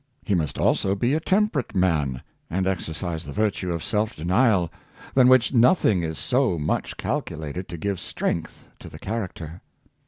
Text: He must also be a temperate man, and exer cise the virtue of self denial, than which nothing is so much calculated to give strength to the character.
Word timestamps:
He 0.25 0.33
must 0.33 0.57
also 0.57 0.95
be 0.95 1.13
a 1.13 1.19
temperate 1.19 1.75
man, 1.75 2.23
and 2.49 2.65
exer 2.65 2.91
cise 2.95 3.23
the 3.23 3.33
virtue 3.33 3.71
of 3.71 3.83
self 3.83 4.15
denial, 4.15 4.71
than 5.13 5.27
which 5.27 5.53
nothing 5.53 6.01
is 6.01 6.17
so 6.17 6.57
much 6.57 6.97
calculated 6.97 7.69
to 7.69 7.77
give 7.77 7.99
strength 7.99 8.67
to 8.79 8.89
the 8.89 8.97
character. 8.97 9.61